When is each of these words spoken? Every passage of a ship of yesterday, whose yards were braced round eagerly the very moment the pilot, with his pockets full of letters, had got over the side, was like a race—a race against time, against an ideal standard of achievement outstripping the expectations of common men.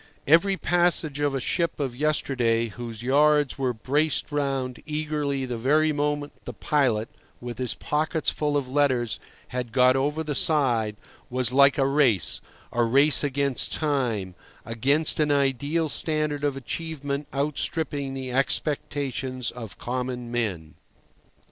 Every 0.25 0.57
passage 0.57 1.19
of 1.19 1.35
a 1.35 1.39
ship 1.39 1.79
of 1.79 1.95
yesterday, 1.95 2.69
whose 2.69 3.03
yards 3.03 3.59
were 3.59 3.71
braced 3.71 4.31
round 4.31 4.81
eagerly 4.87 5.45
the 5.45 5.59
very 5.59 5.91
moment 5.93 6.33
the 6.43 6.53
pilot, 6.55 7.07
with 7.39 7.59
his 7.59 7.75
pockets 7.75 8.31
full 8.31 8.57
of 8.57 8.67
letters, 8.67 9.19
had 9.49 9.71
got 9.71 9.95
over 9.95 10.23
the 10.23 10.33
side, 10.33 10.95
was 11.29 11.53
like 11.53 11.77
a 11.77 11.85
race—a 11.85 12.83
race 12.83 13.23
against 13.23 13.73
time, 13.73 14.33
against 14.65 15.19
an 15.19 15.31
ideal 15.31 15.87
standard 15.87 16.43
of 16.43 16.57
achievement 16.57 17.27
outstripping 17.31 18.15
the 18.15 18.31
expectations 18.31 19.51
of 19.51 19.77
common 19.77 20.31
men. 20.31 20.77